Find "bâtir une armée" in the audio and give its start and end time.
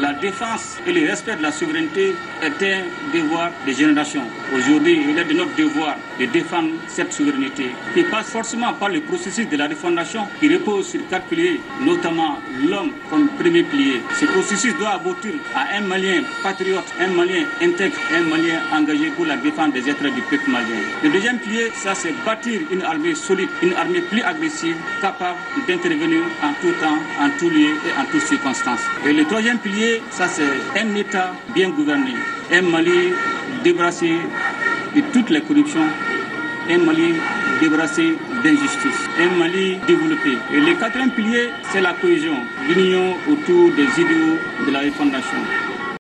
22.24-23.14